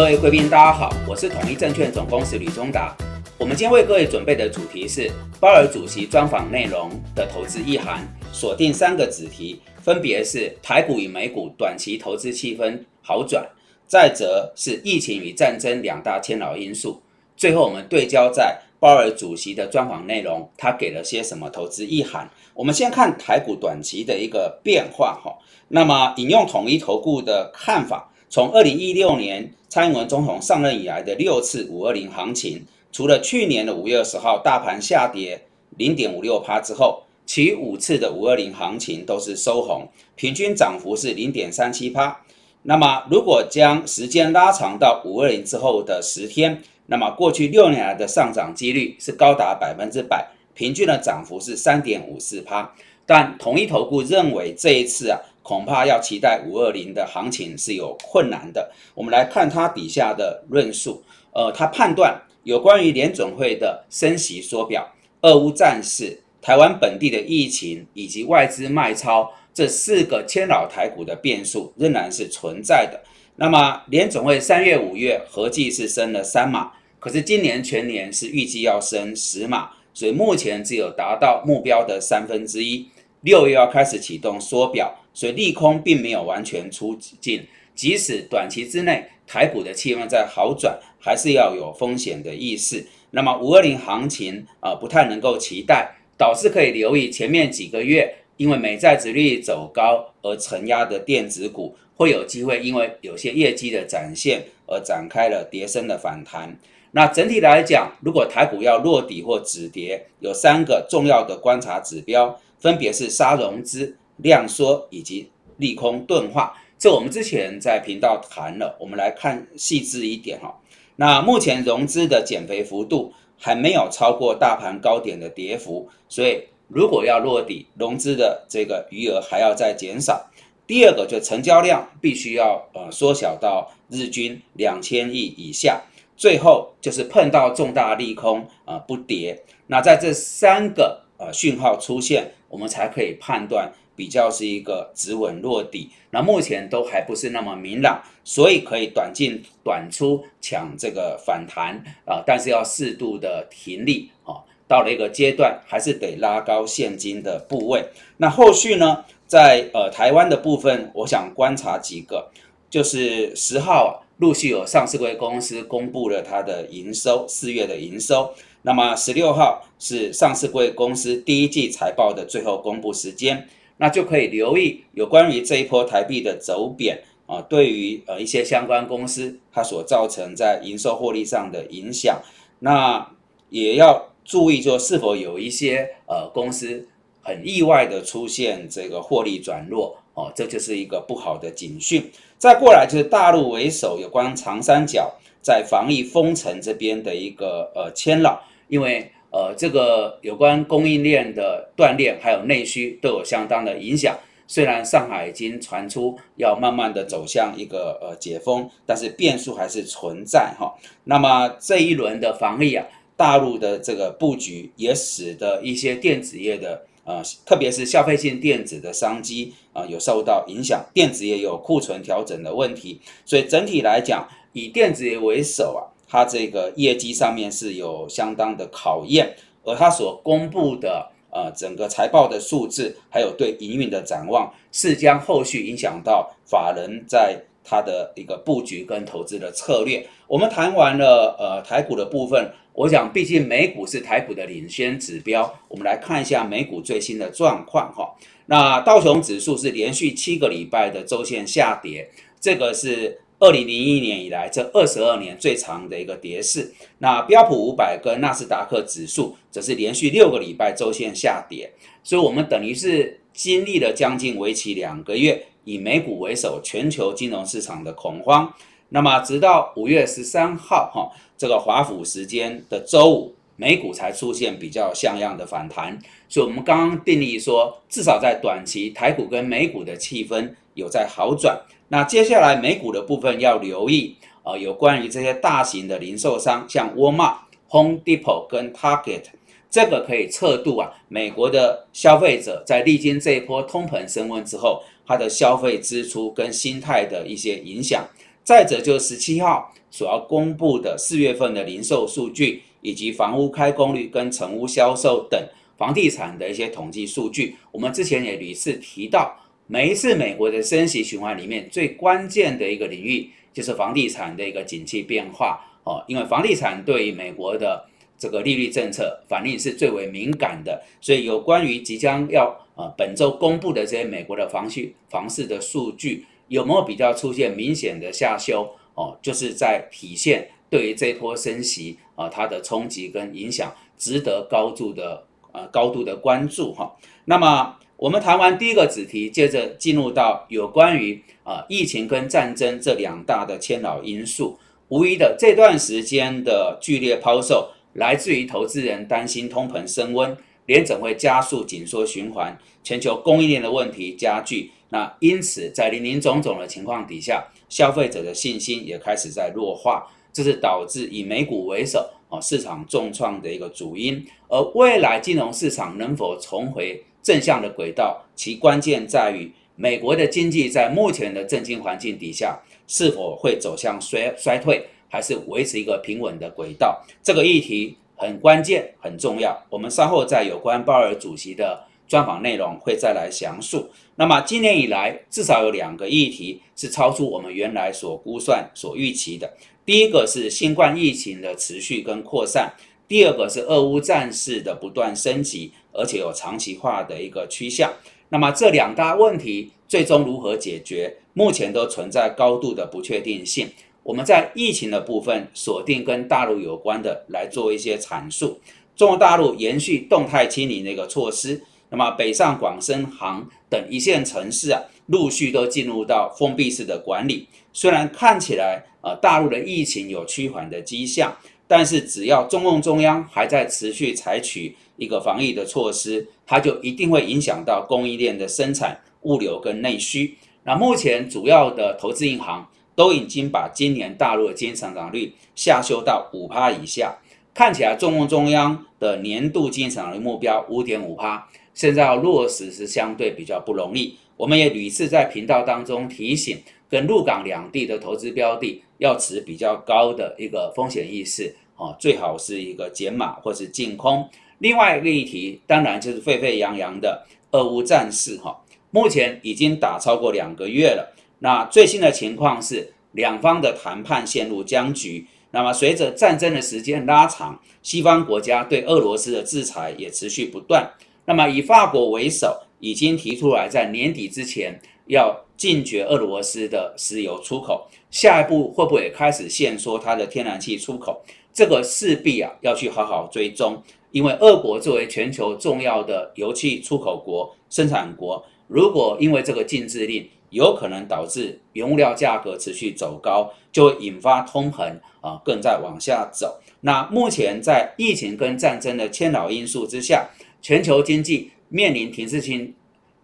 [0.00, 2.96] 各位贵宾，大家好，我是统一证券总公司吕中达。
[3.36, 13.46] 我们今天为各位准备的主题是鲍尔主席专访内容的投资意涵，锁定三个子题，分别是台股与美股短期投资气氛好转，
[13.86, 17.02] 再则是疫情与战争两大牵扰因素，
[17.36, 22.26] 最后我们对焦在鲍尔主席的专访内容，他给了些什么投资意涵？
[22.54, 25.36] 我们先看台股短期的一个变化哈，
[25.68, 28.06] 那么引用统一投顾的看法。
[28.32, 35.42] 从二零一六年蔡英文总统上任以来的六次五二零行情，除了去年的五月二十号大盘下跌
[35.76, 42.20] 零点五六趴之后，其五次的五二零行情都是收红，平均涨幅是零点三七趴。
[42.62, 52.72] 那么如果将时间拉长到五二零之后的十天，那么过去六年来的上涨几率是高达百分之百，平均的涨幅是三点五四趴。
[53.04, 55.18] 但统一投顾认为这一次啊。
[55.50, 58.70] 恐怕要期待五二零的行情是有困难的。
[58.94, 64.88] 我们来看它底下的论述，呃，他判断有关于联准会的升息缩表、
[65.22, 73.02] 俄乌战事、台湾本地的疫情以及外资卖超这四个牵扰台股的变数仍然是存在的。
[73.34, 76.70] 那么联准会三月、五月合计是升了三码，
[77.00, 82.88] 可是今年全年是预计要升十码，所以目前只有达到目标的三分之一。
[83.22, 84.94] 六月要开始启动缩表。
[85.20, 92.86] 所以利空并没有完全出尽，即使短期之内台股的气氛在好转，还是要有风险的意识。
[93.10, 106.56] 那么五二零行情啊，不太能够期待，导致可以留意前面几个月，因为美债值率走高而承压的电子股，会有机会因为有些业绩的展现而展开了跌升的反弹。
[106.92, 113.98] 那整体来讲，如果台股要落底或止跌，有三个重要的观察指标，分别是杀融资。
[114.22, 118.76] 量缩以及利空钝化，这我们之前在频道谈了。
[118.80, 120.58] 我们来看细致一点哈。
[120.96, 130.30] 那目前融资的减肥幅度还没有超过大盘高点的跌幅，所以如果要落底，融资的这个余额还要再减少。
[130.66, 135.82] 第二个就成交量必须要呃缩小到日均两千亿以下。
[136.16, 139.42] 最后就是碰到重大利空啊不跌。
[139.68, 143.72] 那在这三个呃讯号出现，我们才可以判断。
[144.00, 154.40] 比较是一个止稳落底，那目前都还不是那么明朗，所以可以短进短出抢这个反弹啊，但是要适度的停利啊。
[154.66, 157.84] 到了一个阶段，还是得拉高现金的部位。
[158.16, 162.30] 那后续呢，在呃台湾的部分，我想观察几个，
[162.70, 168.32] 就是十号陆续有上市贵公司公布了它的营收，四月的营收。
[168.62, 173.46] 那么十六号是上市贵公司第一季财报的最后公布时间。
[173.80, 182.20] 那就可以留意有关于这一波台币的走贬啊，对于呃一些相关公司它所造成在营收获利上的影响，
[182.58, 183.10] 那
[183.48, 186.86] 也要注意，说是否有一些呃公司
[187.22, 192.04] 很意外的出现这个获利转弱哦，这就是一个不好的警讯。
[192.36, 199.10] 再过来就是大陆为首有关长三角在防疫封城这边的一个呃牵扰，因为。
[199.32, 204.18] 呃，这个有关供应链的断裂，还有内需都有相当的影响。
[204.48, 210.74] 虽然上海已经传出要慢慢的走向一个呃解封，但是变数还是存在哈。
[211.04, 212.84] 那么这一轮的防疫啊，
[213.16, 220.84] 大陆的这个布局也使得一些电子业的呃，特别是消费性电子的商机啊，有受到影响。
[220.92, 225.89] 电子业有库存调整的问题，所以整体来讲，以电子业为首啊。
[226.10, 229.32] 它这个业绩上面是有相当的考验，
[229.62, 240.04] 而它所公布的呃整个财报的数字，还有对营运的展望，是将后续影响到法人在它的一个布局跟投资的策略。
[240.26, 248.16] 我们谈完了呃台股的部分，我想毕竟美股是台股的领先指标，我们来看一下美股最新的状况哈。
[248.46, 252.10] 那道琼指数是连续七个礼拜的周线下跌，
[252.40, 253.20] 这个是。
[253.40, 256.72] 二零零一年以来，这二十二年最长的一个跌势。
[256.98, 261.72] 那标普五百跟纳斯达克指数则是连续六个礼拜周线下跌，
[262.04, 268.52] 所以我们等于是经历了将近为期两个月，以美股为首全球金融市场的恐慌。
[268.90, 275.98] 那么直到五月十三号，哈，这个华府时间的周五，美股才出现比较像样的反弹。
[276.28, 281.58] 所以，我们刚刚定义说，至少在短期，台股跟美股的气氛有在好转。
[281.92, 284.14] 那接下来美股的部分要留意，
[284.44, 287.40] 呃，有关于这些大型的零售商，像沃尔玛、
[287.70, 289.24] Home Depot 跟 Target，
[289.68, 298.08] 这个可以测度啊，美国的消费者在历经这一波通膨升温之后，他的消费支出跟心态的一些影响。
[298.44, 305.44] 再者就十七号所要公布的四月份的零售数据，以及房屋开工率跟成屋销售等
[305.76, 307.56] 房地产的一些统计数据。
[307.72, 309.36] 我们之前也屡次提到，
[309.72, 317.86] 每一次美国的升息循环里面，最关键的一个领域就是房地产的一个景气变化哦，因为房地产对于美国的
[318.18, 335.22] 这个利率政策反应是最为敏感的，所以有关于即将要呃本周公布的这些美国的房需房市的数据，有没有比较出现明显的下修哦，就是在体现对于这波升息啊它的冲击跟影响，值得高度的
[335.52, 336.96] 呃高度的关注哈。
[337.26, 344.58] 那么我们谈完第一个子题，接着进入到有关于啊疫情跟战争这两大的牵扰因素，
[344.88, 347.70] 无疑的这段时间的剧烈抛售。
[347.92, 354.70] 来自于投资人担心通膨升温，联总会加速紧缩循环，全球供应链的问题加剧。
[354.88, 364.24] 那因此，在林林总总的情况底下，消费者的信心也开始在弱化，这是导致以美股为首啊市场重创的一个主因。
[364.48, 374.86] 而未来金融市场能否重回正向的轨道，其关键在于美国的经济在目前的政经环境底下是否会走向衰衰退。
[375.12, 379.60] 还是维持一个平稳的轨道，这个议题很关键、很重要。
[379.68, 383.90] 我们稍后在有关鲍尔主席的专访内容会再来详述。
[384.14, 389.52] 那么今年以来，至少有两个议题是超出我们原来所估算、所预期的。
[389.84, 392.72] 第一个是新冠疫情的持续跟扩散，
[393.10, 397.92] 第二个是俄乌战事的不断升级，而且有长期化的一个趋向。
[398.28, 403.68] 那么这两大问题最终如何解决，目前都存在高度的不确定性。
[404.04, 408.60] 我们在疫情的部分锁定跟大陆有关的来做一些阐述。
[408.94, 414.80] 中国大陆延续动态清零的一个措施，那么北上广深杭等一线城市啊，
[415.10, 417.46] 陆续都进入到封闭式的管理。
[417.72, 421.36] 虽然看起来呃大陆的疫情有趋缓的迹象，
[421.68, 430.36] 但是只要中共中央还在持续采取一个防疫的措施，它就一定会影响到供应链的生产、物流跟内需。
[430.64, 432.68] 那目前主要的投资银行。
[432.96, 437.16] 都已经把今年大陆的经济增长率下修到五趴以下，
[437.54, 444.18] 看起来中共中央的年度经济增长率目标五点五趴，现在要落实是相对比较不容易。
[444.40, 446.56] 我们也屡次在频道当中提醒，
[446.88, 454.26] 跟陆港两地的投资标的要持比较高的一个风险意识，哦，最好是一个减码或是净空。
[454.60, 458.58] 另外一个议题，当然就是沸沸扬扬的俄乌战事，哈，
[458.90, 461.14] 目前已经打超过两个月了。
[461.40, 465.26] 那最新的情况是，两方的谈判陷入僵局。
[465.50, 470.90] 那么，随着战争的时间拉长，西方国家对俄罗斯的制裁也持续不断。
[471.26, 477.86] 那么，以法国为首，已经提出来在年底之前要禁绝俄罗斯的石油出口。
[478.10, 481.22] 下一步会不会开始限缩它的天然气出口？
[481.52, 496.60] 这个势必啊要去好好追踪，因为俄国作为全球重要的油气出口国、生产国，如果因为这个禁制令，有可能导致原物料价格持续走高，就会引发通膨啊，更在往下走。
[496.80, 500.28] 那目前在疫情跟战争的牵扰因素之下，
[500.62, 502.74] 全球经济面临停滞性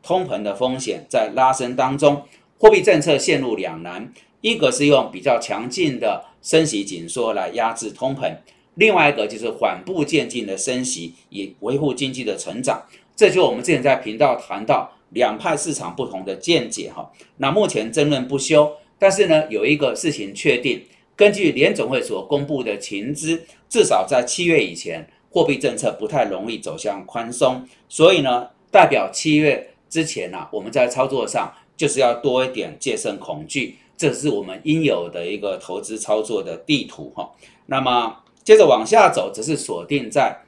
[0.03, 2.23] 通膨的风险在拉升当中，
[2.59, 4.11] 货币政策陷入两难：
[4.41, 8.35] 一个是用比较强劲的升息紧缩来压制通膨，
[8.77, 12.83] 另外一个就是缓步渐进的升息以维护经济的成长。
[13.15, 14.93] 这就我们之前在频道谈到。
[15.11, 18.73] 两派市场不同的见解，哈，那目前争论不休。
[18.99, 20.83] 但是呢，有一个事情确定，
[21.15, 27.63] 根据联总会所公布的情资，至少在七月以前，货币政策不太容易走向宽松。
[27.91, 37.31] 所以呢，代表七月之前呢，我们在操作上就是要多一点戒慎恐惧，这是我们应有的一个投资操作的地图，哈。
[37.67, 40.39] 那么接着往下走，只是锁定在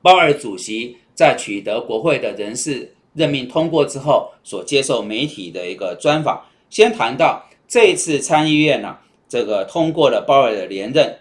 [0.00, 2.94] 鲍尔主席在取得国会的人事。
[3.14, 11.18] 任命通过之后，所接受媒体的一个专访，先谈到这一次参议院呢，这个通过了鲍尔的连任，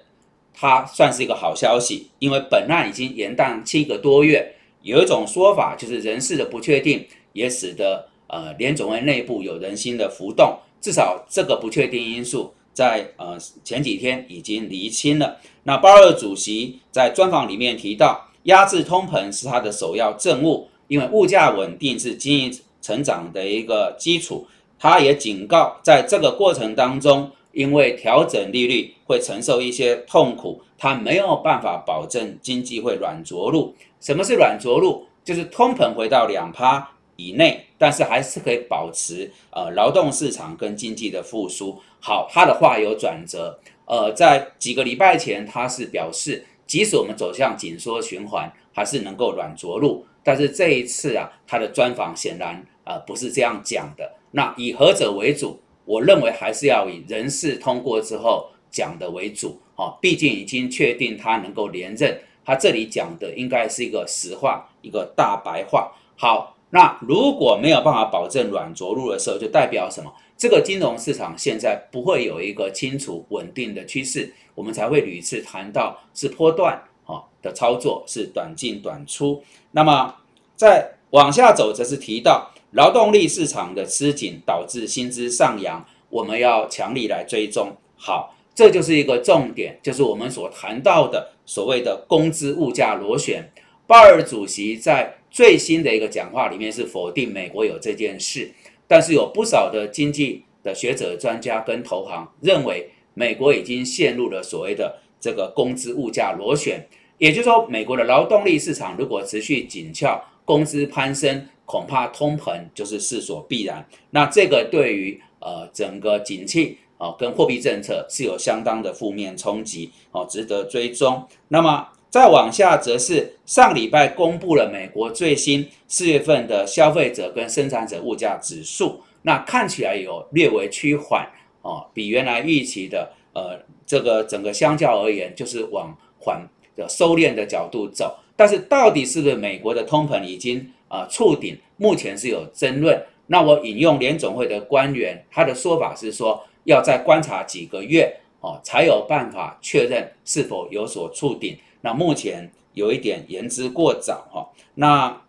[0.53, 15.37] 它算是一个好消息，因为本案已经延宕七个多月，有一种说法就是人事的不确定，也使得呃联总会内部有人心的浮动，至少这个不确定因素在呃前几天已经厘清了。
[15.63, 20.67] 那鲍尔主席在专访里面提到，压制通膨是他的首要政务。
[20.89, 24.47] 因为物价稳定是经济成长的一个基础，
[24.79, 33.75] 他也警告，在这个过程当中，因为调整利率会承受一些痛苦，他没有办法保证经济会软着陆。
[33.99, 35.05] 什么是软着陆？
[35.25, 41.77] 就是通膨回到两趴，以内，但是还是可以保持呃劳动市场跟经济的复苏。
[41.99, 50.05] 好，他的话有转折，呃，在几个礼拜前他是表示，即使我们走向紧缩循环，还是能够软着陆。
[50.23, 54.09] 但是这一次啊，他的专访显然呃不是这样讲的。
[54.31, 55.59] 那以何者为主？
[55.89, 59.59] 我认为还是要以人事通过之后讲的为主。
[59.75, 62.15] 哦，毕竟已经确定他能够连任，
[62.45, 65.91] 他这里讲的应该是一个实话，一个大白话。
[66.15, 70.13] 好，那如果没有办法保证软着陆的时候，就代表什么？
[70.37, 79.41] 这个金融市场现在不会有一个清楚稳定的趋势，我们才会屡次谈到是波段啊的操作，是短进短出。
[79.71, 80.13] 那么
[80.55, 87.75] 再往下走，则是提到劳动力市场的吃紧导致薪资上扬，我们要强力来追踪。
[87.95, 88.35] 好。
[88.55, 93.49] 这就是一个重点，就是我们所谈到的所谓的工资物价螺旋。
[93.87, 98.51] 鲍尔主席在最新的一个讲话里面是否定美国有这件事，
[98.85, 106.85] 但是有不少的经济的学者、专家跟投行认为，美国已经陷入了所谓的这个工资物价螺旋，
[107.17, 113.85] 也就是说，美国的劳动力市场如果持续紧俏，工资攀升，恐怕通膨就是势所必然。
[114.09, 116.79] 那这个对于呃整个景气。
[117.01, 121.25] 哦，跟货币政策是有相当的负面冲击，哦，值得追踪。
[121.47, 131.25] 那么再往下，则是上礼拜公布了美国最新四月份的消费者跟生产者物价指数，那看起来有略微趋缓，
[131.61, 136.45] 哦，比原来预期的，呃，这个整个相较而言，就是往缓
[136.75, 138.17] 的收敛的角度走。
[138.35, 141.57] 但是到底是不是美国的通膨已经啊触顶？
[141.77, 143.01] 目前是有争论。
[143.27, 146.43] 那我引用联总会的官员，他的说法是说。
[146.65, 151.57] 要再观察几个月哦，才有办法确认是否有所触顶。
[151.81, 154.49] 那目前有一点言之过早哈。
[154.75, 155.21] 那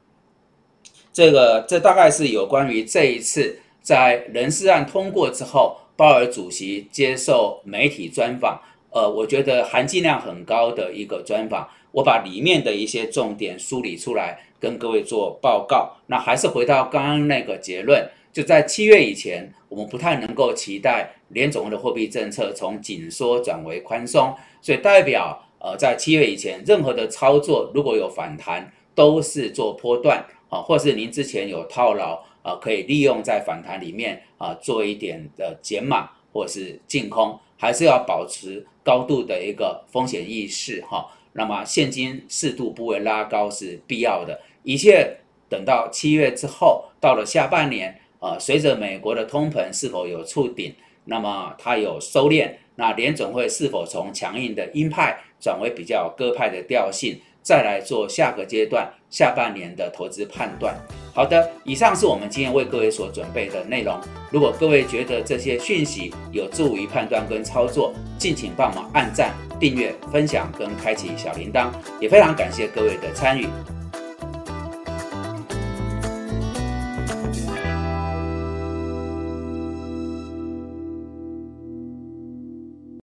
[1.12, 11.68] 这个这大概是有关于这一次在人事案通过之后，鲍尔主席接受媒体专访，呃，我觉得含金量很高的一个专访。
[11.92, 15.96] 我把里面的一些重点梳理出来，跟各位做报告。
[16.06, 18.08] 那还是回到刚刚那个结论。
[18.32, 24.32] 就在七月以前，我们不太能够期待联总会的货币政策从紧缩转为宽松，
[24.62, 41.06] 所以代表呃，在七月以前，任何的操作如果有反弹，都是做波段啊，或是您之前有套牢啊，可以利用在反弹里面啊做一点的减码或是净空，还是要保持高度的一个风险意识哈。
[41.32, 45.18] 那么现金适度部位拉高是必要的，一切
[45.48, 48.00] 等到七月之后，到了下半年。
[48.22, 50.74] 呃，随着美国的通膨是否有触顶，
[51.06, 60.76] 那么它有收敛，那联总会是否从强硬的鹰派转为比较鸽派的调性，再来做下个阶段下半年的投资判断。
[61.12, 63.98] 好的，以上是我们今天为各位所准备的内容。
[64.30, 71.68] 如果各位觉得这些讯息有助于判断跟操作，敬请帮忙按赞、订阅、分享跟开启小铃铛，
[72.00, 73.46] 也非常感谢各位的参与。